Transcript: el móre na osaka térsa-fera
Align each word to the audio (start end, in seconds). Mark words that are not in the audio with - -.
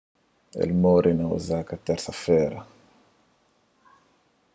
el 0.63 0.71
móre 0.83 1.11
na 1.17 1.25
osaka 1.37 1.73
térsa-fera 1.85 2.59